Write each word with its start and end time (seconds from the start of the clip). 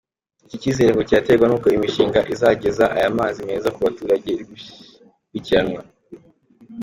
Icyi 0.45 0.57
kizere 0.63 0.89
ngo 0.93 1.01
kiraterwa 1.07 1.45
nuko 1.47 1.67
imishinga 1.77 2.19
izageza 2.33 2.85
aya 2.97 3.09
mazi 3.17 3.39
meza 3.49 3.73
ku 3.73 3.79
baturage 3.85 4.27
iri 4.33 4.43
gukurikiranwa. 4.49 5.81